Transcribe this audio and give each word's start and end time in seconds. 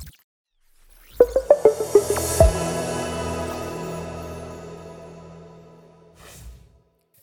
you 0.00 0.21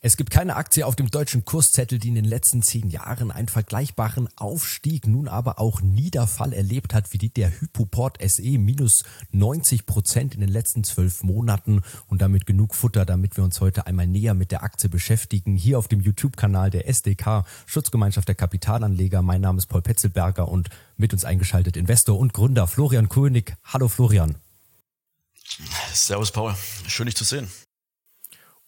Es 0.09 0.17
gibt 0.17 0.31
keine 0.31 0.55
Aktie 0.55 0.87
auf 0.87 0.95
dem 0.95 1.11
deutschen 1.11 1.45
Kurszettel, 1.45 1.99
die 1.99 2.07
in 2.07 2.15
den 2.15 2.25
letzten 2.25 2.63
zehn 2.63 2.89
Jahren 2.89 3.29
einen 3.29 3.47
vergleichbaren 3.47 4.27
Aufstieg, 4.37 5.05
nun 5.05 5.27
aber 5.27 5.59
auch 5.59 5.81
Niederfall 5.81 6.51
erlebt 6.51 6.95
hat, 6.95 7.13
wie 7.13 7.19
die 7.19 7.31
der 7.31 7.51
Hypoport 7.51 8.17
SE 8.27 8.57
minus 8.57 9.03
90 9.33 9.85
Prozent 9.85 10.33
in 10.33 10.39
den 10.39 10.49
letzten 10.49 10.83
zwölf 10.83 11.21
Monaten 11.21 11.83
und 12.07 12.23
damit 12.23 12.47
genug 12.47 12.73
Futter, 12.73 13.05
damit 13.05 13.37
wir 13.37 13.43
uns 13.43 13.61
heute 13.61 13.85
einmal 13.85 14.07
näher 14.07 14.33
mit 14.33 14.49
der 14.49 14.63
Aktie 14.63 14.89
beschäftigen. 14.89 15.55
Hier 15.55 15.77
auf 15.77 15.87
dem 15.87 16.01
YouTube-Kanal 16.01 16.71
der 16.71 16.87
SDK, 16.87 17.45
Schutzgemeinschaft 17.67 18.27
der 18.27 18.33
Kapitalanleger. 18.33 19.21
Mein 19.21 19.41
Name 19.41 19.59
ist 19.59 19.67
Paul 19.67 19.83
Petzelberger 19.83 20.47
und 20.47 20.71
mit 20.97 21.13
uns 21.13 21.23
eingeschaltet 21.23 21.77
Investor 21.77 22.17
und 22.17 22.33
Gründer 22.33 22.65
Florian 22.65 23.09
König. 23.09 23.55
Hallo 23.63 23.87
Florian. 23.87 24.37
Servus 25.93 26.31
Paul, 26.31 26.55
schön 26.87 27.05
dich 27.05 27.15
zu 27.15 27.23
sehen 27.25 27.47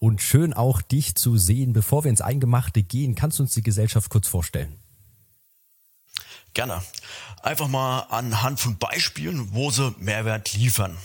und 0.02 0.20
schön 0.20 0.54
auch 0.54 0.82
dich 0.82 1.14
zu 1.14 1.38
sehen. 1.38 1.74
Bevor 1.74 2.04
wir 2.04 2.10
ins 2.10 2.22
Eingemachte 2.22 2.82
gehen, 2.82 3.14
kannst 3.14 3.38
du 3.38 3.44
uns 3.44 3.54
die 3.54 3.62
Gesellschaft 3.62 4.10
kurz 4.10 4.28
vorstellen? 4.28 4.76
Gerne. 6.56 6.82
Einfach 7.44 7.68
mal 7.68 8.00
anhand 8.10 8.60
von 8.60 8.78
Beispielen, 8.78 9.54
wo 9.54 9.70
sie 9.70 9.94
Mehrwert 10.00 10.54
liefern. 10.54 10.98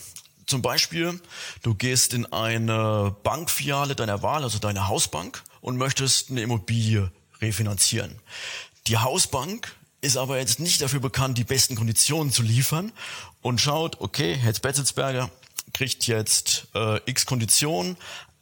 Zum 0.46 0.62
Beispiel, 0.62 1.20
du 1.62 1.74
gehst 1.74 2.14
in 2.14 2.24
eine 2.32 3.14
Bankfiliale 3.22 3.96
deiner 3.96 4.22
Wahl, 4.22 4.42
also 4.42 4.58
deine 4.58 4.88
Hausbank, 4.88 5.42
und 5.60 5.76
möchtest 5.76 6.30
eine 6.30 6.40
Immobilie 6.40 7.12
refinanzieren. 7.40 8.18
Die 8.86 8.96
Hausbank 8.96 9.76
ist 10.00 10.16
aber 10.16 10.38
jetzt 10.38 10.58
nicht 10.58 10.80
dafür 10.80 11.00
bekannt, 11.00 11.36
die 11.36 11.44
besten 11.44 11.76
Konditionen 11.76 12.32
zu 12.32 12.42
liefern 12.42 12.92
und 13.42 13.60
schaut, 13.60 14.00
okay, 14.00 14.34
Herr 14.34 14.54
Betzelsberger 14.54 15.30
kriegt 15.74 16.06
jetzt 16.06 16.68
äh, 16.74 16.98
x 17.04 17.26
Konditionen, 17.26 17.96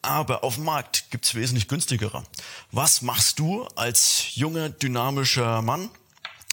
aber 0.05 0.45
auf 0.45 0.57
dem 0.57 0.65
Markt 0.65 1.11
gibt's 1.11 1.35
wesentlich 1.35 1.69
günstigere. 1.69 2.25
Was 2.71 3.03
machst 3.03 3.39
du 3.39 3.65
als 3.75 4.35
junger, 4.35 4.69
dynamischer 4.69 5.63
Mann? 5.63 5.91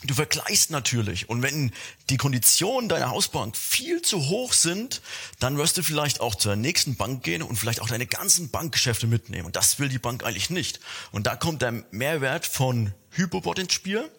Du 0.03 0.15
vergleichst 0.15 0.71
natürlich. 0.71 1.29
Und 1.29 1.43
wenn 1.43 1.71
die 2.09 2.17
Konditionen 2.17 2.89
deiner 2.89 3.11
Hausbank 3.11 3.55
viel 3.55 4.01
zu 4.01 4.29
hoch 4.29 4.53
sind, 4.53 5.01
dann 5.39 5.57
wirst 5.57 5.77
du 5.77 5.83
vielleicht 5.83 6.21
auch 6.21 6.33
zur 6.33 6.55
nächsten 6.55 6.95
Bank 6.95 7.23
gehen 7.23 7.43
und 7.43 7.55
vielleicht 7.55 7.81
auch 7.81 7.87
deine 7.87 8.07
ganzen 8.07 8.49
Bankgeschäfte 8.49 9.05
mitnehmen. 9.05 9.45
Und 9.45 9.55
das 9.55 9.77
will 9.77 9.89
die 9.89 9.99
Bank 9.99 10.23
eigentlich 10.23 10.49
nicht. 10.49 10.79
Und 11.11 11.27
da 11.27 11.35
kommt 11.35 11.61
der 11.61 11.83
Mehrwert 11.91 12.47
von 12.47 12.93
Hypobot 13.11 13.59
ins 13.59 13.73
Spiel. 13.73 14.09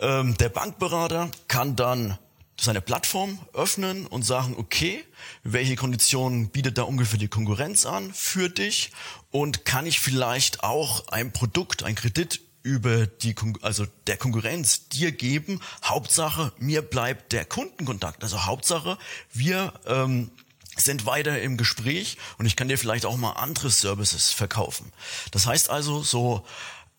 Ähm, 0.00 0.36
der 0.36 0.50
Bankberater 0.50 1.30
kann 1.48 1.76
dann 1.76 2.18
seine 2.60 2.80
Plattform 2.80 3.38
öffnen 3.52 4.06
und 4.06 4.22
sagen, 4.22 4.54
okay, 4.56 5.04
welche 5.42 5.76
Konditionen 5.76 6.50
bietet 6.50 6.78
da 6.78 6.82
ungefähr 6.82 7.18
die 7.18 7.28
Konkurrenz 7.28 7.86
an 7.86 8.12
für 8.12 8.48
dich 8.48 8.90
und 9.30 9.64
kann 9.64 9.86
ich 9.86 10.00
vielleicht 10.00 10.62
auch 10.62 11.08
ein 11.08 11.32
Produkt, 11.32 11.82
ein 11.82 11.94
Kredit 11.94 12.40
über 12.62 13.06
die, 13.06 13.34
also 13.62 13.86
der 14.06 14.16
Konkurrenz 14.16 14.88
dir 14.88 15.12
geben. 15.12 15.60
Hauptsache, 15.82 16.52
mir 16.58 16.82
bleibt 16.82 17.32
der 17.32 17.46
Kundenkontakt. 17.46 18.22
Also 18.22 18.44
Hauptsache, 18.44 18.98
wir 19.32 19.72
ähm, 19.86 20.30
sind 20.76 21.06
weiter 21.06 21.40
im 21.40 21.56
Gespräch 21.56 22.18
und 22.38 22.46
ich 22.46 22.56
kann 22.56 22.68
dir 22.68 22.78
vielleicht 22.78 23.06
auch 23.06 23.16
mal 23.16 23.32
andere 23.32 23.70
Services 23.70 24.30
verkaufen. 24.30 24.92
Das 25.30 25.46
heißt 25.46 25.70
also, 25.70 26.02
so 26.02 26.44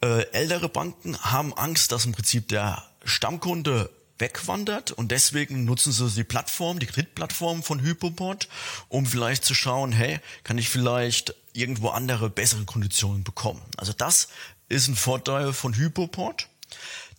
äh, 0.03 0.25
ältere 0.31 0.69
Banken 0.69 1.17
haben 1.19 1.53
Angst, 1.53 1.91
dass 1.91 2.05
im 2.05 2.13
Prinzip 2.13 2.47
der 2.47 2.83
Stammkunde 3.03 3.89
wegwandert 4.21 4.91
und 4.91 5.11
deswegen 5.11 5.65
nutzen 5.65 5.91
sie 5.91 6.09
die 6.11 6.23
Plattform, 6.23 6.79
die 6.79 6.85
Kreditplattform 6.85 7.63
von 7.63 7.81
Hypoport, 7.81 8.47
um 8.87 9.05
vielleicht 9.05 9.43
zu 9.43 9.53
schauen, 9.53 9.91
hey, 9.91 10.19
kann 10.45 10.57
ich 10.57 10.69
vielleicht 10.69 11.35
irgendwo 11.53 11.89
andere, 11.89 12.29
bessere 12.29 12.63
Konditionen 12.63 13.25
bekommen. 13.25 13.61
Also 13.75 13.91
das 13.91 14.29
ist 14.69 14.87
ein 14.87 14.95
Vorteil 14.95 15.51
von 15.51 15.75
Hypoport. 15.75 16.47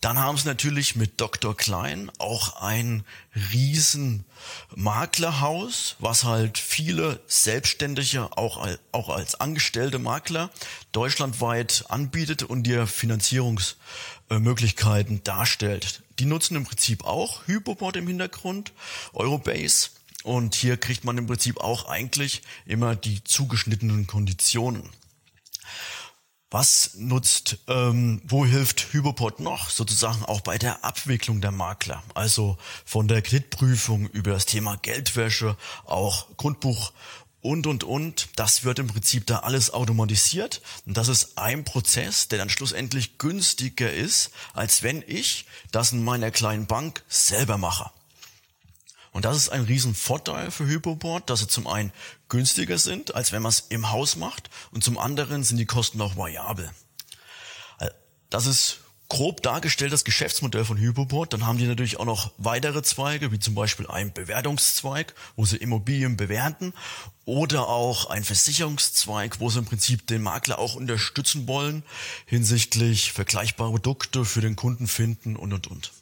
Dann 0.03 0.19
haben 0.19 0.37
sie 0.37 0.47
natürlich 0.49 0.97
mit 0.97 1.19
Dr. 1.21 1.57
Klein 1.57 2.11
auch 2.19 2.61
ein 2.61 3.05
riesen 3.53 4.25
Maklerhaus, 4.75 5.95
was 6.01 6.25
halt 6.25 6.59
viele 6.59 7.21
Selbstständige 7.29 8.37
auch, 8.37 8.67
auch 8.91 9.11
als 9.11 9.37
angestellte 9.37 10.01
Makler 10.01 10.51
deutschlandweit 10.91 11.85
anbietet 11.89 12.43
und 12.43 12.65
dir 12.65 12.89
Finanzierungsmöglichkeiten 12.89 15.23
darstellt. 15.23 16.03
Die 16.22 16.28
nutzen 16.28 16.55
im 16.55 16.62
Prinzip 16.62 17.03
auch 17.03 17.49
Hypoport 17.49 17.97
im 17.97 18.06
Hintergrund, 18.06 18.72
Eurobase. 19.12 19.88
Und 20.22 20.55
hier 20.55 20.77
kriegt 20.77 21.03
man 21.03 21.19
im 21.19 21.27
Prinzip 21.27 21.59
auch 21.59 21.88
eigentlich 21.88 22.43
immer 22.65 22.94
die 22.94 23.25
zugeschnittenen 23.25 24.06
Konditionen. 24.06 24.88
Was 26.49 26.94
nutzt, 26.94 27.59
ähm, 27.66 28.22
wo 28.25 28.47
hilft 28.47 28.93
Hypoport 28.93 29.41
noch? 29.41 29.69
Sozusagen 29.69 30.25
auch 30.25 30.43
bei 30.43 30.59
der 30.59 30.84
Abwicklung 30.84 31.41
der 31.41 31.50
Makler. 31.50 32.05
Also 32.15 32.56
von 32.84 33.09
der 33.09 33.21
Kreditprüfung 33.21 34.06
über 34.11 34.31
das 34.31 34.47
Thema 34.47 34.77
Geldwäsche, 34.77 35.56
auch 35.87 36.28
Grundbuch 36.37 36.93
und, 37.43 37.67
und, 37.67 37.85
und. 37.85 38.29
Das 38.37 38.65
wird 38.65 38.79
im 38.79 38.87
Prinzip 38.87 39.27
da 39.27 39.41
alles 39.41 39.71
automatisiert. 39.71 40.63
Und 40.87 40.97
das 40.97 41.09
ist 41.09 41.37
ein 41.37 41.65
Prozess, 41.65 42.29
der 42.29 42.39
dann 42.39 42.49
schlussendlich 42.49 43.19
günstiger 43.19 43.93
ist, 43.93 44.31
als 44.55 44.83
wenn 44.83 45.05
ich 45.07 45.45
das 45.71 45.93
in 45.93 46.03
meiner 46.03 46.31
kleinen 46.31 46.67
Bank 46.67 47.03
selber 47.09 47.59
mache. 47.59 47.91
Und 49.11 49.27
das 49.27 49.37
ist 49.37 49.51
ein 49.51 49.65
Riesenvorteil 49.65 50.51
für 50.51 50.67
Hypoboard, 50.67 51.29
dass 51.29 51.41
sie 51.41 51.49
zum 51.49 51.67
einen 51.67 51.93
günstiger 52.31 52.79
sind, 52.79 53.15
als 53.15 53.31
wenn 53.33 53.43
man 53.43 53.51
es 53.51 53.67
im 53.69 53.91
Haus 53.91 54.17
macht, 54.17 54.49
und 54.71 54.83
zum 54.83 54.97
anderen 54.97 55.45
sind 55.45 55.59
die 55.59 55.67
Kosten 55.67 56.01
auch 56.01 56.17
variabel. 56.17 56.71
Äh, 57.79 57.91
das 58.31 58.47
ist 58.47 58.79
grob 59.12 59.43
dargestellt 59.43 59.93
das 59.93 60.05
Geschäftsmodell 60.05 60.65
von 60.65 60.78
Hypoboard. 60.78 61.34
Dann 61.34 61.47
haben 61.47 61.59
die 61.59 61.67
natürlich 61.67 62.00
auch 62.00 62.06
noch 62.06 62.33
weitere 62.39 62.83
Zweige, 62.83 63.31
wie 63.31 63.39
zum 63.39 63.55
Beispiel 63.55 63.87
ein 63.87 64.11
Bewertungszweig, 64.15 65.15
wo 65.37 65.45
sie 65.45 65.59
Immobilien 65.59 66.17
bewerten, 66.17 66.73
oder 67.27 67.69
auch 67.69 68.06
ein 68.06 68.25
Versicherungszweig, 68.25 69.39
wo 69.39 69.50
sie 69.50 69.59
im 69.59 69.67
Prinzip 69.67 70.06
den 70.06 70.23
Makler 70.23 70.59
auch 70.59 70.77
unterstützen 70.77 71.47
wollen 71.47 71.83
hinsichtlich 72.25 73.12
vergleichbare 73.12 73.73
Produkte 73.73 74.25
für 74.25 74.41
den 74.41 74.56
Kunden 74.56 74.87
finden 74.87 75.37
und 75.37 75.53
und 75.53 75.67
und. 75.67 75.93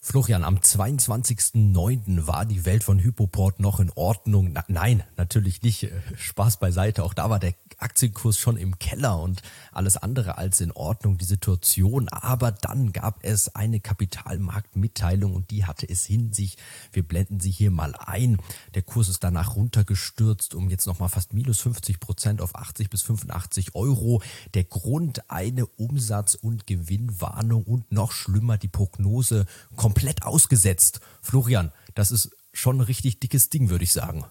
Florian, 0.00 0.44
am 0.44 0.58
22.09. 0.58 2.28
war 2.28 2.46
die 2.46 2.64
Welt 2.64 2.84
von 2.84 3.00
Hypoport 3.00 3.58
noch 3.58 3.80
in 3.80 3.90
Ordnung. 3.90 4.52
Na, 4.52 4.64
nein, 4.68 5.02
natürlich 5.16 5.62
nicht. 5.62 5.82
Äh, 5.82 5.90
Spaß 6.16 6.60
beiseite. 6.60 7.02
Auch 7.02 7.12
da 7.12 7.28
war 7.28 7.40
der 7.40 7.54
Aktienkurs 7.78 8.38
schon 8.38 8.56
im 8.56 8.78
Keller 8.78 9.20
und 9.20 9.42
alles 9.72 9.96
andere 9.96 10.36
als 10.36 10.60
in 10.60 10.72
Ordnung, 10.72 11.16
die 11.18 11.24
Situation. 11.24 12.08
Aber 12.08 12.52
dann 12.52 12.92
gab 12.92 13.24
es 13.24 13.54
eine 13.54 13.80
Kapitalmarktmitteilung 13.80 15.34
und 15.34 15.50
die 15.50 15.64
hatte 15.64 15.88
es 15.88 16.08
in 16.08 16.32
sich. 16.32 16.56
Wir 16.92 17.02
blenden 17.02 17.40
sie 17.40 17.50
hier 17.50 17.70
mal 17.70 17.94
ein. 17.94 18.38
Der 18.74 18.82
Kurs 18.82 19.08
ist 19.08 19.24
danach 19.24 19.56
runtergestürzt 19.56 20.54
um 20.54 20.68
jetzt 20.68 20.86
nochmal 20.86 21.08
fast 21.08 21.32
minus 21.32 21.60
50 21.60 22.00
Prozent 22.00 22.40
auf 22.40 22.54
80 22.54 22.90
bis 22.90 23.02
85 23.02 23.74
Euro. 23.74 24.22
Der 24.54 24.64
Grund 24.64 25.30
eine 25.30 25.66
Umsatz- 25.66 26.34
und 26.34 26.66
Gewinnwarnung 26.66 27.64
und 27.64 27.92
noch 27.92 28.12
schlimmer 28.12 28.58
die 28.58 28.68
Prognose 28.68 29.46
komplett 29.76 30.22
ausgesetzt. 30.24 31.00
Florian, 31.22 31.72
das 31.94 32.10
ist 32.10 32.30
schon 32.52 32.78
ein 32.78 32.82
richtig 32.82 33.20
dickes 33.20 33.50
Ding, 33.50 33.70
würde 33.70 33.84
ich 33.84 33.92
sagen. 33.92 34.24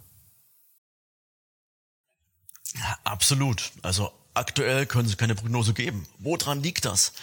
Absolut. 3.07 3.71
Also 3.83 4.11
aktuell 4.33 4.85
können 4.85 5.07
sie 5.07 5.15
keine 5.15 5.33
Prognose 5.33 5.73
geben. 5.73 6.05
Woran 6.19 6.61
liegt 6.61 6.83
das? 6.83 7.13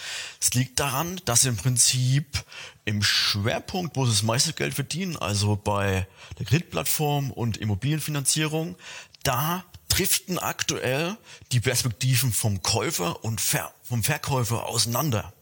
Es 0.41 0.55
liegt 0.55 0.81
daran, 0.81 1.21
dass 1.27 1.45
im 1.45 1.59
Prinzip 1.59 2.43
im 2.87 3.03
Schwerpunkt, 3.03 3.95
wo 3.95 4.07
sie 4.07 4.13
das 4.13 4.23
meiste 4.23 4.55
Geld 4.55 4.73
verdienen, 4.73 5.19
also 5.19 5.57
bei 5.57 6.07
der 6.39 6.47
Kreditplattform 6.47 7.31
und 7.31 7.59
Immobilienfinanzierung, 7.59 8.77
da 9.25 9.63
driften 9.89 10.39
aktuell 10.39 11.19
die 11.53 11.61
Perspektiven 11.61 12.33
vom 12.33 12.63
Käufer 12.63 13.23
und 13.23 13.43
vom 13.43 14.03
Verkäufer 14.03 14.67
auseinander. 14.67 15.35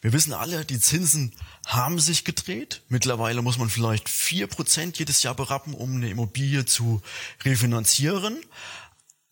Wir 0.00 0.12
wissen 0.12 0.32
alle, 0.32 0.64
die 0.64 0.80
Zinsen 0.80 1.32
haben 1.66 2.00
sich 2.00 2.24
gedreht. 2.24 2.82
Mittlerweile 2.88 3.42
muss 3.42 3.58
man 3.58 3.70
vielleicht 3.70 4.08
vier 4.08 4.48
Prozent 4.48 4.98
jedes 4.98 5.22
Jahr 5.22 5.34
berappen, 5.34 5.72
um 5.72 5.96
eine 5.96 6.10
Immobilie 6.10 6.64
zu 6.64 7.00
refinanzieren 7.44 8.40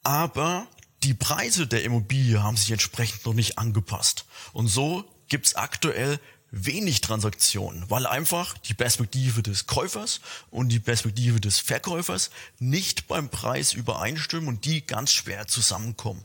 aber 0.06 0.68
die 1.02 1.14
Preise 1.14 1.66
der 1.66 1.82
Immobilie 1.82 2.40
haben 2.40 2.56
sich 2.56 2.70
entsprechend 2.70 3.26
noch 3.26 3.34
nicht 3.34 3.58
angepasst. 3.58 4.24
Und 4.52 4.68
so 4.68 5.04
gibt's 5.28 5.56
aktuell 5.56 6.20
wenig 6.52 7.00
Transaktionen, 7.00 7.90
weil 7.90 8.06
einfach 8.06 8.56
die 8.56 8.74
Perspektive 8.74 9.42
des 9.42 9.66
Käufers 9.66 10.20
und 10.52 10.68
die 10.68 10.78
Perspektive 10.78 11.40
des 11.40 11.58
Verkäufers 11.58 12.30
nicht 12.60 13.08
beim 13.08 13.30
Preis 13.30 13.72
übereinstimmen 13.72 14.48
und 14.48 14.64
die 14.64 14.86
ganz 14.86 15.10
schwer 15.10 15.48
zusammenkommen. 15.48 16.24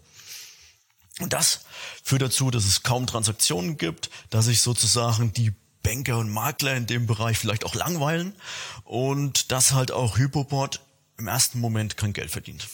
Und 1.19 1.33
das 1.33 1.61
führt 2.03 2.21
dazu, 2.21 2.51
dass 2.51 2.65
es 2.65 2.83
kaum 2.83 3.07
Transaktionen 3.07 3.77
gibt, 3.77 4.11
dass 4.29 4.45
sich 4.45 4.61
sozusagen 4.61 5.33
die 5.33 5.53
Banker 5.81 6.19
und 6.19 6.29
Makler 6.29 6.75
in 6.75 6.85
dem 6.85 7.07
Bereich 7.07 7.39
vielleicht 7.39 7.65
auch 7.65 7.73
langweilen 7.73 8.35
und 8.83 9.51
dass 9.51 9.71
halt 9.71 9.91
auch 9.91 10.19
Hypoport 10.19 10.81
im 11.17 11.27
ersten 11.27 11.59
Moment 11.59 11.97
kein 11.97 12.13
Geld 12.13 12.29
verdient. 12.29 12.67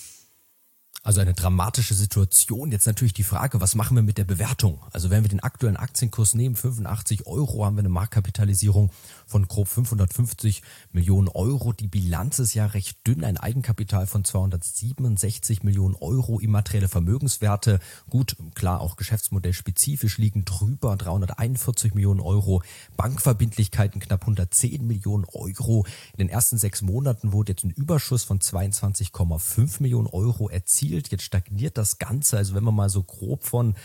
Also 1.07 1.21
eine 1.21 1.33
dramatische 1.33 1.93
Situation. 1.93 2.69
Jetzt 2.69 2.85
natürlich 2.85 3.13
die 3.13 3.23
Frage, 3.23 3.61
was 3.61 3.75
machen 3.75 3.95
wir 3.95 4.03
mit 4.03 4.17
der 4.17 4.25
Bewertung? 4.25 4.81
Also 4.91 5.09
wenn 5.09 5.23
wir 5.23 5.29
den 5.29 5.39
aktuellen 5.39 5.77
Aktienkurs 5.77 6.35
nehmen, 6.35 6.57
85 6.57 7.25
Euro, 7.27 7.63
haben 7.63 7.77
wir 7.77 7.79
eine 7.79 7.87
Marktkapitalisierung 7.87 8.91
von 9.25 9.47
grob 9.47 9.69
550 9.69 10.63
Millionen 10.91 11.29
Euro. 11.29 11.71
Die 11.71 11.87
Bilanz 11.87 12.39
ist 12.39 12.55
ja 12.55 12.65
recht 12.65 13.07
dünn, 13.07 13.23
ein 13.23 13.37
Eigenkapital 13.37 14.05
von 14.05 14.25
267 14.25 15.63
Millionen 15.63 15.95
Euro, 15.95 16.41
immaterielle 16.41 16.89
Vermögenswerte, 16.89 17.79
gut, 18.09 18.35
klar, 18.53 18.81
auch 18.81 18.97
Geschäftsmodell 18.97 19.53
spezifisch 19.53 20.17
liegen 20.17 20.43
drüber, 20.43 20.97
341 20.97 21.93
Millionen 21.93 22.19
Euro, 22.19 22.61
Bankverbindlichkeiten 22.97 24.01
knapp 24.01 24.23
110 24.23 24.85
Millionen 24.85 25.23
Euro. 25.31 25.85
In 26.11 26.27
den 26.27 26.29
ersten 26.29 26.57
sechs 26.57 26.81
Monaten 26.81 27.31
wurde 27.31 27.53
jetzt 27.53 27.63
ein 27.63 27.71
Überschuss 27.71 28.25
von 28.25 28.39
22,5 28.39 29.81
Millionen 29.81 30.07
Euro 30.07 30.49
erzielt 30.49 30.96
gespielt. 30.97 31.11
Jetzt 31.11 31.23
stagniert 31.23 31.77
das 31.77 31.97
Ganze. 31.99 32.37
Also 32.37 32.55
wenn 32.55 32.63
man 32.63 32.75
mal 32.75 32.89
so 32.89 33.03
grob 33.03 33.43
von 33.43 33.75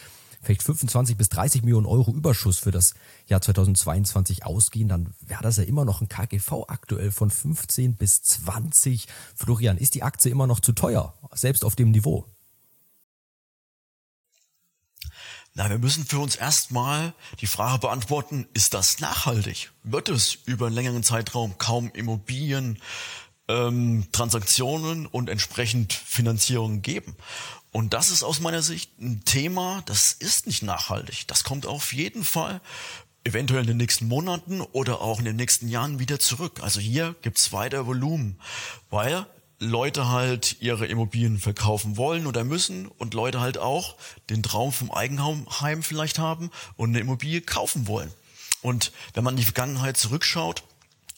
vielleicht 0.43 0.63
25 0.63 1.17
bis 1.17 1.29
30 1.29 1.63
Millionen 1.63 1.87
Euro 1.87 2.13
Überschuss 2.13 2.59
für 2.59 2.73
das 2.73 2.95
Jahr 3.29 3.41
2022 3.41 4.45
ausgehen, 4.45 4.89
dann 4.89 5.15
wäre 5.21 5.43
das 5.43 5.57
ja 5.57 5.63
immer 5.63 5.85
noch 5.85 6.01
ein 6.01 6.09
KGV 6.09 6.65
aktuell 6.67 7.13
von 7.13 7.31
15 7.31 7.95
bis 7.95 8.23
20. 8.23 9.07
Florian, 9.37 9.79
ist 9.79 9.95
die 9.95 10.03
Aktie 10.03 10.33
immer 10.33 10.49
noch 10.49 10.59
zu 10.59 10.73
teuer, 10.73 11.15
selbst 11.33 11.65
auf 11.65 11.77
dem 11.77 11.93
Niveau? 11.93 12.27
Na, 15.55 15.69
wir 15.69 15.79
müssen 15.79 16.07
für 16.07 16.19
uns 16.19 16.35
erstmal 16.35 17.13
die 17.41 17.47
Frage 17.47 17.81
beantworten, 17.81 18.49
ist 18.55 18.73
das 18.73 19.01
nachhaltig? 19.01 19.71
Wird 19.85 20.09
es 20.09 20.39
über 20.47 20.67
einen 20.67 20.75
längeren 20.75 21.03
Zeitraum 21.03 21.59
kaum 21.59 21.91
Immobilien 21.93 22.79
ähm, 23.53 24.07
Transaktionen 24.13 25.07
und 25.07 25.29
entsprechend 25.29 25.93
Finanzierung 25.93 26.83
geben. 26.83 27.17
Und 27.71 27.95
das 27.95 28.11
ist 28.11 28.23
aus 28.23 28.41
meiner 28.41 28.63
Sicht 28.63 28.99
ein 29.01 29.25
Thema, 29.25 29.83
das 29.87 30.13
ist 30.13 30.47
nicht 30.47 30.63
nachhaltig. 30.63 31.27
Das 31.27 31.45
kommt 31.45 31.67
auf 31.67 31.93
jeden 31.93 32.25
Fall 32.25 32.61
eventuell 33.25 33.63
in 33.63 33.69
den 33.69 33.77
nächsten 33.77 34.09
Monaten 34.09 34.61
oder 34.61 35.01
auch 35.01 35.19
in 35.19 35.25
den 35.25 35.37
nächsten 35.37 35.69
Jahren 35.69 35.99
wieder 35.99 36.19
zurück. 36.19 36.61
Also 36.63 36.81
hier 36.81 37.15
gibt's 37.23 37.53
weiter 37.53 37.87
Volumen, 37.87 38.39
weil 38.91 39.27
Leute 39.59 40.09
halt 40.09 40.57
ihre 40.61 40.87
Immobilien 40.87 41.39
verkaufen 41.39 41.97
wollen 41.97 42.27
oder 42.27 42.43
müssen 42.43 42.89
und 42.89 43.15
Leute 43.15 43.41
halt 43.41 43.59
auch 43.59 43.97
den 44.29 44.43
Traum 44.43 44.73
vom 44.73 44.91
Eigenheim 44.91 45.83
vielleicht 45.83 46.19
haben 46.19 46.51
und 46.77 46.91
eine 46.91 47.01
Immobilie 47.01 47.41
kaufen 47.43 47.87
wollen. 47.87 48.13
Und 48.61 48.93
wenn 49.15 49.25
man 49.25 49.35
in 49.35 49.39
die 49.39 49.45
Vergangenheit 49.45 49.97
zurückschaut, 49.97 50.65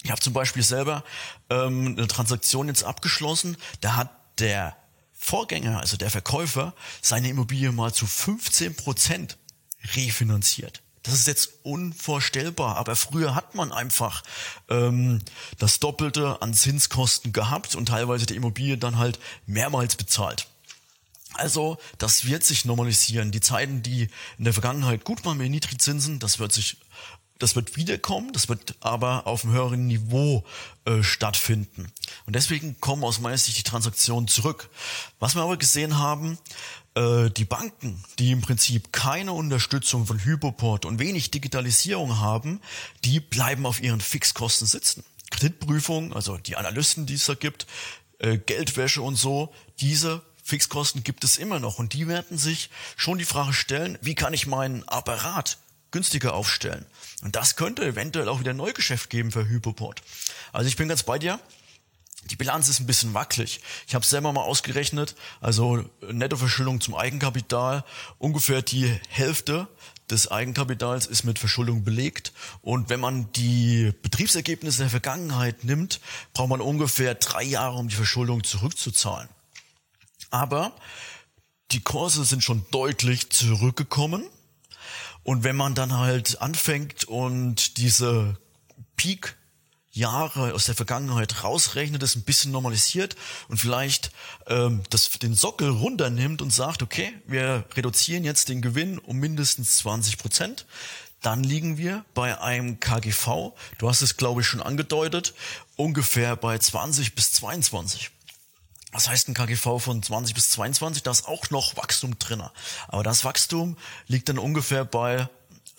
ich 0.04 0.10
habe 0.10 0.20
zum 0.20 0.34
Beispiel 0.34 0.62
selber 0.62 1.02
ähm, 1.48 1.96
eine 1.96 2.06
Transaktion 2.06 2.68
jetzt 2.68 2.84
abgeschlossen. 2.84 3.56
Da 3.80 3.96
hat 3.96 4.10
der 4.38 4.76
Vorgänger, 5.12 5.80
also 5.80 5.96
der 5.96 6.10
Verkäufer, 6.10 6.74
seine 7.00 7.28
Immobilie 7.30 7.72
mal 7.72 7.92
zu 7.92 8.06
15 8.06 8.76
Prozent 8.76 9.38
refinanziert. 9.94 10.82
Das 11.02 11.14
ist 11.14 11.26
jetzt 11.26 11.50
unvorstellbar, 11.62 12.76
aber 12.76 12.96
früher 12.96 13.34
hat 13.34 13.54
man 13.54 13.72
einfach 13.72 14.22
ähm, 14.68 15.20
das 15.58 15.80
Doppelte 15.80 16.42
an 16.42 16.52
Zinskosten 16.52 17.32
gehabt 17.32 17.74
und 17.74 17.86
teilweise 17.86 18.26
die 18.26 18.36
Immobilie 18.36 18.76
dann 18.76 18.98
halt 18.98 19.18
mehrmals 19.46 19.96
bezahlt. 19.96 20.48
Also 21.32 21.78
das 21.96 22.26
wird 22.26 22.44
sich 22.44 22.66
normalisieren. 22.66 23.32
Die 23.32 23.40
Zeiten, 23.40 23.82
die 23.82 24.08
in 24.38 24.44
der 24.44 24.52
Vergangenheit 24.52 25.04
gut 25.04 25.24
waren 25.24 25.38
mit 25.38 25.50
Niedrigzinsen, 25.50 26.18
das 26.18 26.38
wird 26.38 26.52
sich 26.52 26.76
das 27.38 27.56
wird 27.56 27.76
wiederkommen, 27.76 28.32
das 28.32 28.48
wird 28.48 28.76
aber 28.80 29.26
auf 29.26 29.44
einem 29.44 29.54
höheren 29.54 29.86
Niveau 29.86 30.44
äh, 30.84 31.02
stattfinden. 31.02 31.92
Und 32.26 32.36
deswegen 32.36 32.80
kommen 32.80 33.04
aus 33.04 33.20
meiner 33.20 33.38
Sicht 33.38 33.58
die 33.58 33.64
Transaktionen 33.64 34.28
zurück. 34.28 34.70
Was 35.18 35.34
wir 35.34 35.42
aber 35.42 35.56
gesehen 35.56 35.98
haben, 35.98 36.38
äh, 36.94 37.30
die 37.30 37.44
Banken, 37.44 38.02
die 38.18 38.30
im 38.30 38.40
Prinzip 38.40 38.92
keine 38.92 39.32
Unterstützung 39.32 40.06
von 40.06 40.24
Hypoport 40.24 40.84
und 40.84 41.00
wenig 41.00 41.30
Digitalisierung 41.30 42.18
haben, 42.18 42.60
die 43.04 43.20
bleiben 43.20 43.66
auf 43.66 43.82
ihren 43.82 44.00
Fixkosten 44.00 44.66
sitzen. 44.66 45.04
Kreditprüfung, 45.30 46.12
also 46.12 46.36
die 46.38 46.56
Analysten, 46.56 47.06
die 47.06 47.14
es 47.14 47.26
da 47.26 47.34
gibt, 47.34 47.66
äh, 48.18 48.38
Geldwäsche 48.38 49.02
und 49.02 49.16
so, 49.16 49.52
diese 49.80 50.22
Fixkosten 50.44 51.02
gibt 51.02 51.24
es 51.24 51.36
immer 51.36 51.58
noch 51.58 51.78
und 51.78 51.94
die 51.94 52.06
werden 52.06 52.38
sich 52.38 52.70
schon 52.96 53.18
die 53.18 53.24
Frage 53.24 53.54
stellen, 53.54 53.98
wie 54.02 54.14
kann 54.14 54.34
ich 54.34 54.46
meinen 54.46 54.86
Apparat 54.86 55.58
günstiger 55.94 56.34
aufstellen. 56.34 56.84
Und 57.22 57.36
das 57.36 57.54
könnte 57.54 57.86
eventuell 57.86 58.28
auch 58.28 58.40
wieder 58.40 58.52
Neugeschäft 58.52 59.10
geben 59.10 59.30
für 59.30 59.48
Hypoport. 59.48 60.02
Also 60.52 60.66
ich 60.66 60.76
bin 60.76 60.88
ganz 60.88 61.04
bei 61.04 61.20
dir. 61.20 61.38
Die 62.30 62.36
Bilanz 62.36 62.68
ist 62.68 62.80
ein 62.80 62.86
bisschen 62.86 63.14
wackelig. 63.14 63.60
Ich 63.86 63.94
habe 63.94 64.04
selber 64.04 64.32
mal 64.32 64.40
ausgerechnet, 64.40 65.14
also 65.40 65.88
Nettoverschuldung 66.10 66.80
zum 66.80 66.96
Eigenkapital, 66.96 67.84
ungefähr 68.18 68.60
die 68.60 68.88
Hälfte 69.08 69.68
des 70.10 70.30
Eigenkapitals 70.30 71.06
ist 71.06 71.22
mit 71.22 71.38
Verschuldung 71.38 71.84
belegt. 71.84 72.32
Und 72.60 72.90
wenn 72.90 72.98
man 72.98 73.30
die 73.32 73.92
Betriebsergebnisse 74.02 74.80
der 74.80 74.90
Vergangenheit 74.90 75.62
nimmt, 75.62 76.00
braucht 76.32 76.48
man 76.48 76.60
ungefähr 76.60 77.14
drei 77.14 77.44
Jahre, 77.44 77.76
um 77.76 77.88
die 77.88 77.94
Verschuldung 77.94 78.42
zurückzuzahlen. 78.42 79.28
Aber 80.30 80.74
die 81.70 81.82
Kurse 81.82 82.24
sind 82.24 82.42
schon 82.42 82.66
deutlich 82.72 83.30
zurückgekommen. 83.30 84.24
Und 85.24 85.42
wenn 85.42 85.56
man 85.56 85.74
dann 85.74 85.94
halt 85.94 86.40
anfängt 86.40 87.04
und 87.04 87.78
diese 87.78 88.36
Peak 88.96 89.36
Jahre 89.94 90.54
aus 90.54 90.66
der 90.66 90.74
Vergangenheit 90.74 91.44
rausrechnet, 91.44 92.02
das 92.02 92.16
ein 92.16 92.24
bisschen 92.24 92.50
normalisiert 92.50 93.14
und 93.48 93.58
vielleicht 93.58 94.10
ähm, 94.48 94.82
das, 94.90 95.08
den 95.10 95.34
Sockel 95.34 95.70
runternimmt 95.70 96.42
und 96.42 96.50
sagt, 96.52 96.82
okay, 96.82 97.12
wir 97.26 97.64
reduzieren 97.76 98.24
jetzt 98.24 98.48
den 98.48 98.60
Gewinn 98.60 98.98
um 98.98 99.18
mindestens 99.18 99.78
20 99.78 100.18
Prozent, 100.18 100.66
dann 101.22 101.44
liegen 101.44 101.78
wir 101.78 102.04
bei 102.12 102.40
einem 102.40 102.80
KGV, 102.80 103.52
du 103.78 103.88
hast 103.88 104.02
es 104.02 104.16
glaube 104.16 104.40
ich 104.40 104.46
schon 104.48 104.60
angedeutet, 104.60 105.32
ungefähr 105.76 106.34
bei 106.36 106.58
20 106.58 107.14
bis 107.14 107.32
22. 107.32 108.10
Was 108.94 109.08
heißt 109.08 109.28
ein 109.28 109.34
KGV 109.34 109.80
von 109.80 110.04
20 110.04 110.36
bis 110.36 110.50
22? 110.50 111.02
Da 111.02 111.10
ist 111.10 111.26
auch 111.26 111.50
noch 111.50 111.76
Wachstum 111.76 112.16
drinne. 112.20 112.52
Aber 112.86 113.02
das 113.02 113.24
Wachstum 113.24 113.76
liegt 114.06 114.28
dann 114.28 114.38
ungefähr 114.38 114.84
bei 114.84 115.28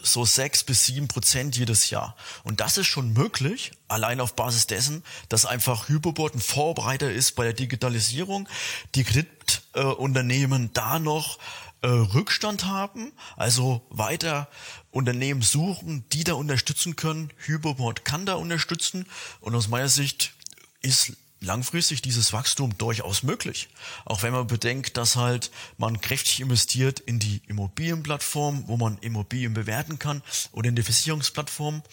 so 0.04 0.26
sechs 0.26 0.66
bis 0.66 0.86
sieben 0.86 1.08
Prozent 1.08 1.56
jedes 1.56 1.90
Jahr. 1.90 2.18
Und 2.44 2.60
das 2.60 2.78
ist 2.78 2.88
schon 2.88 3.14
möglich, 3.14 3.72
allein 3.88 4.20
auf 4.20 4.36
Basis 4.36 4.68
dessen, 4.68 5.02
dass 5.30 5.46
einfach 5.46 5.88
Hyperboard 5.88 6.36
ein 6.36 6.42
Vorbereiter 6.42 7.10
ist 7.10 7.38
bei 7.38 7.46
der 7.46 7.54
Digitalisierung, 7.54 8.50
die 8.96 9.06
Kreditunternehmen 9.06 10.66
äh, 10.66 10.70
da 10.74 11.00
noch 11.00 11.40
äh, 11.84 11.88
Rückstand 11.88 12.66
haben, 12.66 13.14
also 13.38 13.88
weiter 13.90 14.50
Unternehmen 14.92 15.42
suchen, 15.42 16.04
die 16.12 16.26
da 16.26 16.34
unterstützen 16.34 16.98
können. 16.98 17.32
Hyperboard 17.38 18.04
kann 18.04 18.26
da 18.26 18.34
unterstützen 18.34 19.06
und 19.40 19.56
aus 19.56 19.70
meiner 19.70 19.90
Sicht 19.90 20.34
ist 20.82 21.14
langfristig 21.46 22.02
dieses 22.02 22.34
Wachstum 22.34 22.78
durchaus 22.78 23.24
möglich. 23.24 23.70
Auch 24.04 24.24
wenn 24.24 24.34
man 24.34 24.48
bedenkt, 24.48 24.98
dass 24.98 25.16
halt 25.16 25.52
man 25.78 26.02
kräftig 26.02 26.42
investiert 26.42 27.00
in 27.00 27.20
die 27.20 27.42
Immobilienplattform, 27.48 28.64
wo 28.68 28.78
man 28.78 28.98
Immobilien 28.98 29.54
bewerten 29.54 30.00
kann 30.00 30.22
oder 30.52 30.70
in 30.70 30.76
die 30.76 30.84
Versicherungsplattform. 30.84 31.84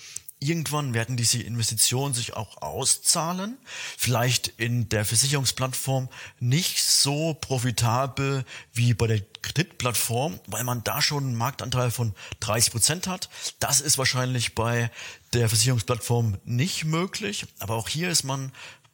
Irgendwann 0.41 0.93
werden 0.93 1.17
diese 1.17 1.41
Investitionen 1.41 2.15
sich 2.15 2.35
auch 2.35 2.63
auszahlen. 2.63 3.59
Vielleicht 3.97 4.49
in 4.49 4.89
der 4.89 5.05
Versicherungsplattform 5.05 6.09
nicht 6.41 6.83
so 6.83 7.35
profitabel 7.35 8.45
wie 8.73 8.93
bei 8.93 9.07
der 9.07 9.21
Kreditplattform, 9.43 10.41
weil 10.49 10.65
man 10.65 10.83
da 10.83 11.01
schon 11.01 11.25
einen 11.25 11.37
Marktanteil 11.37 11.93
von 11.93 12.13
30 12.41 12.73
Prozent 12.73 13.07
hat. 13.07 13.29
Das 13.61 13.81
ist 13.81 13.99
wahrscheinlich 13.99 14.57
bei 14.57 14.91
der 15.33 15.49
Versicherungsplattform 15.49 16.39
nicht 16.45 16.87
möglich. 16.87 17.47
Aber 17.61 17.77
auch 17.77 17.89
hier 17.89 18.11
ist 18.11 18.25
man 18.25 18.51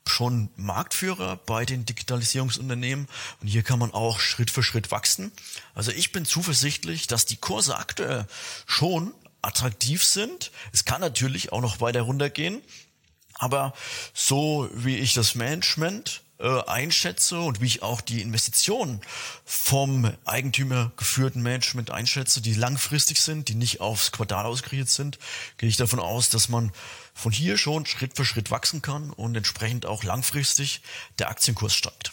schon 0.08 0.48
Marktführer 0.56 1.36
bei 1.36 1.64
den 1.64 1.84
Digitalisierungsunternehmen 1.84 3.08
und 3.40 3.48
hier 3.48 3.62
kann 3.62 3.78
man 3.78 3.92
auch 3.92 4.20
Schritt 4.20 4.50
für 4.50 4.62
Schritt 4.62 4.90
wachsen. 4.90 5.32
Also 5.74 5.90
ich 5.92 6.12
bin 6.12 6.24
zuversichtlich, 6.24 7.06
dass 7.06 7.26
die 7.26 7.36
Kurse 7.36 7.76
aktuell 7.76 8.26
schon 8.66 9.14
attraktiv 9.42 10.04
sind. 10.04 10.50
Es 10.72 10.84
kann 10.84 11.00
natürlich 11.00 11.52
auch 11.52 11.60
noch 11.60 11.80
weiter 11.80 12.02
runtergehen, 12.02 12.60
aber 13.34 13.72
so 14.14 14.68
wie 14.72 14.96
ich 14.96 15.14
das 15.14 15.34
Management 15.34 16.22
äh, 16.38 16.62
einschätze 16.66 17.40
und 17.40 17.60
wie 17.60 17.66
ich 17.66 17.82
auch 17.82 18.00
die 18.00 18.22
Investitionen 18.22 19.00
vom 19.44 20.12
Eigentümer 20.24 20.92
geführten 20.96 21.42
Management 21.42 21.90
einschätze, 21.90 22.40
die 22.40 22.54
langfristig 22.54 23.20
sind, 23.20 23.48
die 23.48 23.54
nicht 23.54 23.80
aufs 23.80 24.12
Quartal 24.12 24.46
ausgerichtet 24.46 24.90
sind, 24.90 25.18
gehe 25.56 25.68
ich 25.68 25.76
davon 25.76 25.98
aus, 25.98 26.30
dass 26.30 26.48
man 26.48 26.72
von 27.14 27.32
hier 27.32 27.58
schon 27.58 27.86
Schritt 27.86 28.16
für 28.16 28.24
Schritt 28.24 28.50
wachsen 28.50 28.82
kann 28.82 29.10
und 29.10 29.36
entsprechend 29.36 29.86
auch 29.86 30.04
langfristig 30.04 30.80
der 31.18 31.28
Aktienkurs 31.28 31.74
steigt. 31.74 32.12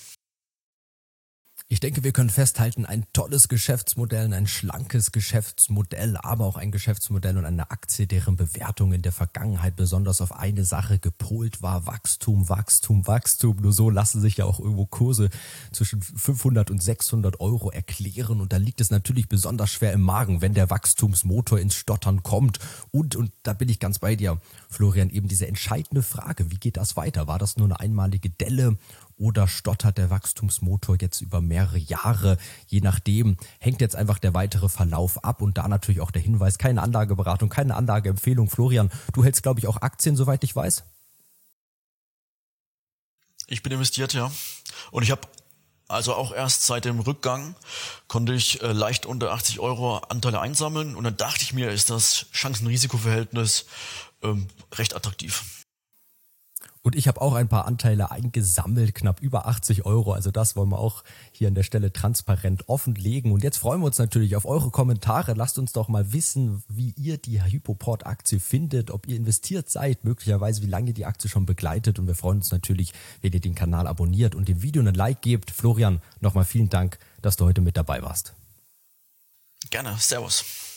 Ich 1.76 1.82
denke, 1.82 2.06
wir 2.06 2.14
können 2.14 2.30
festhalten, 2.30 2.86
ein 2.86 3.04
tolles 3.12 3.50
Geschäftsmodell, 3.50 4.34
ein 4.34 4.48
schlankes 4.48 5.12
Geschäftsmodell, 5.12 6.16
aber 6.16 6.46
auch 6.46 6.56
ein 6.56 6.72
Geschäftsmodell 6.72 7.38
und 7.38 7.44
eine 7.44 7.70
Aktie, 7.70 8.08
deren 8.08 8.38
Bewertung 8.38 8.94
in 8.94 9.02
der 9.02 9.12
Vergangenheit 9.12 9.76
besonders 9.76 10.22
auf 10.22 10.32
eine 10.32 10.64
Sache 10.64 11.00
gepolt 11.00 11.62
war. 11.62 11.86
Wachstum, 11.86 12.48
Wachstum, 12.48 13.06
Wachstum. 13.08 13.58
Nur 13.58 13.74
so 13.74 13.90
lassen 13.90 14.22
sich 14.22 14.38
ja 14.38 14.46
auch 14.46 14.62
irgendwo 14.62 14.86
Kurse 14.86 15.30
zwischen 15.74 16.02
500 16.02 16.72
und 16.72 16.82
600 16.82 17.42
Euro 17.42 17.72
erklären. 17.72 18.40
Und 18.40 18.54
da 18.54 18.58
liegt 18.58 18.80
es 18.80 18.90
natürlich 18.90 19.28
besonders 19.28 19.70
schwer 19.70 19.92
im 19.92 20.02
Magen, 20.02 20.40
wenn 20.40 20.54
der 20.54 20.70
Wachstumsmotor 20.70 21.60
ins 21.60 21.76
Stottern 21.76 22.24
kommt. 22.24 22.60
Und, 22.92 23.18
und 23.18 23.34
da 23.44 23.52
bin 23.52 23.68
ich 23.68 23.82
ganz 23.82 24.00
bei 24.00 24.16
dir, 24.16 24.40
Florian, 24.70 25.10
eben 25.10 25.28
diese 25.28 25.46
entscheidende 25.46 26.04
Frage, 26.04 26.52
wie 26.52 26.58
geht 26.58 26.78
das 26.78 26.96
weiter? 26.96 27.28
War 27.28 27.38
das 27.38 27.58
nur 27.58 27.68
eine 27.68 27.82
einmalige 27.82 28.30
Delle 28.30 28.78
oder 29.18 29.48
stottert 29.48 29.98
der 29.98 30.10
Wachstumsmotor 30.10 30.98
jetzt 31.00 31.22
über 31.22 31.42
mehrere 31.42 31.78
Jahre? 31.78 32.38
Je 32.68 32.82
nachdem 32.82 33.38
hängt 33.60 33.82
jetzt 33.82 33.96
einfach 33.96 34.20
der 34.20 34.34
weitere 34.34 34.70
Verlauf 34.70 35.24
ab 35.24 35.42
und 35.42 35.58
da 35.58 35.68
natürlich 35.68 36.02
auch 36.02 36.12
der 36.12 36.22
Hinweis, 36.22 36.58
keine 36.58 36.82
Anlageberatung, 36.82 37.50
keine 37.50 37.76
Anlageempfehlung. 37.76 38.50
Florian, 38.50 38.92
du 39.14 39.24
hältst, 39.24 39.44
glaube 39.44 39.60
ich, 39.60 39.68
auch 39.68 39.82
Aktien, 39.82 40.16
soweit 40.16 40.44
ich 40.44 40.56
weiß. 40.56 40.84
Ich 43.48 43.62
bin 43.64 43.72
investiert, 43.72 44.14
ja. 44.14 44.32
Und 44.92 45.04
ich 45.04 45.12
habe 45.12 45.28
also 45.88 46.16
auch 46.16 46.34
erst 46.34 46.64
seit 46.64 46.86
dem 46.86 47.00
Rückgang 47.00 47.56
konnte 48.08 48.34
ich 48.34 48.62
äh, 48.64 48.72
leicht 48.72 49.06
unter 49.06 49.32
80 49.32 49.60
Euro 49.60 49.98
Anteile 49.98 50.42
einsammeln 50.42 50.96
und 50.96 51.04
dann 51.04 51.16
dachte 51.16 51.44
ich 51.44 51.54
mir, 51.54 51.70
ist 51.70 51.92
das 51.92 52.26
Chancen-Risiko-Verhältnis 52.32 53.66
ähm, 54.24 54.48
recht 54.74 54.96
attraktiv. 54.96 55.65
Und 56.86 56.96
ich 56.96 57.08
habe 57.08 57.20
auch 57.20 57.34
ein 57.34 57.48
paar 57.48 57.66
Anteile 57.66 58.12
eingesammelt, 58.12 58.94
knapp 58.94 59.20
über 59.20 59.48
80 59.48 59.88
Euro. 59.88 60.14
Also 60.14 60.30
das 60.30 60.56
wollen 60.56 60.70
wir 60.70 60.78
auch 60.78 61.04
hier 61.32 61.48
an 61.48 61.56
der 61.56 61.64
Stelle 61.64 61.92
transparent 61.92 62.70
offenlegen. 62.70 63.32
Und 63.32 63.44
jetzt 63.44 63.58
freuen 63.58 63.82
wir 63.82 63.88
uns 63.88 63.98
natürlich 63.98 64.36
auf 64.36 64.46
eure 64.46 64.70
Kommentare. 64.70 65.34
Lasst 65.34 65.58
uns 65.58 65.74
doch 65.74 65.88
mal 65.88 66.14
wissen, 66.14 66.62
wie 66.68 66.94
ihr 66.96 67.18
die 67.18 67.42
Hypoport-Aktie 67.42 68.40
findet, 68.40 68.92
ob 68.92 69.08
ihr 69.08 69.16
investiert 69.16 69.68
seid, 69.68 70.04
möglicherweise 70.04 70.62
wie 70.62 70.68
lange 70.68 70.90
ihr 70.90 70.94
die 70.94 71.08
Aktie 71.08 71.28
schon 71.28 71.48
begleitet. 71.48 71.98
Und 71.98 72.06
wir 72.06 72.14
freuen 72.14 72.38
uns 72.38 72.52
natürlich, 72.52 72.94
wenn 73.24 73.34
ihr 73.34 73.42
den 73.42 73.56
Kanal 73.56 73.88
abonniert 73.88 74.36
und 74.36 74.48
dem 74.48 74.62
Video 74.62 74.84
einen 74.84 74.94
Like 74.94 75.24
gebt. 75.24 75.50
Florian, 75.50 76.04
nochmal 76.20 76.46
vielen 76.46 76.70
Dank, 76.70 77.00
dass 77.24 77.36
du 77.36 77.46
heute 77.46 77.62
mit 77.62 77.78
dabei 77.78 78.04
warst. 78.04 78.36
Gerne. 79.72 79.96
Servus. 79.98 80.75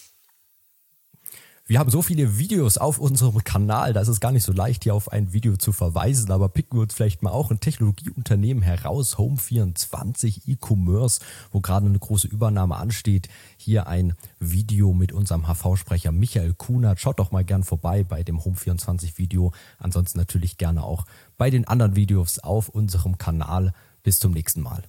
Wir 1.68 1.80
haben 1.80 1.90
so 1.90 2.00
viele 2.00 2.38
Videos 2.38 2.78
auf 2.78 2.98
unserem 2.98 3.44
Kanal, 3.44 3.92
da 3.92 4.00
ist 4.00 4.08
es 4.08 4.20
gar 4.20 4.32
nicht 4.32 4.42
so 4.42 4.52
leicht, 4.52 4.84
hier 4.84 4.94
auf 4.94 5.12
ein 5.12 5.34
Video 5.34 5.54
zu 5.58 5.72
verweisen, 5.72 6.30
aber 6.30 6.48
picken 6.48 6.78
wir 6.78 6.82
uns 6.84 6.94
vielleicht 6.94 7.22
mal 7.22 7.28
auch 7.28 7.50
ein 7.50 7.60
Technologieunternehmen 7.60 8.62
heraus, 8.62 9.18
Home24 9.18 10.48
E-Commerce, 10.48 11.20
wo 11.52 11.60
gerade 11.60 11.84
eine 11.84 11.98
große 11.98 12.26
Übernahme 12.26 12.76
ansteht. 12.76 13.28
Hier 13.58 13.87
ein 13.87 14.14
Video 14.40 14.94
mit 14.94 15.12
unserem 15.12 15.46
HV-Sprecher 15.46 16.10
Michael 16.10 16.54
Kunert. 16.54 17.00
Schaut 17.00 17.18
doch 17.18 17.32
mal 17.32 17.44
gern 17.44 17.64
vorbei 17.64 18.02
bei 18.02 18.22
dem 18.22 18.38
Home24 18.40 19.18
Video. 19.18 19.52
Ansonsten 19.78 20.16
natürlich 20.16 20.56
gerne 20.56 20.82
auch 20.82 21.04
bei 21.37 21.50
den 21.50 21.68
anderen 21.68 21.96
Videos 21.96 22.38
auf 22.38 22.70
unserem 22.70 23.18
Kanal. 23.18 23.75
Bis 24.02 24.18
zum 24.20 24.32
nächsten 24.32 24.62
Mal. 24.62 24.84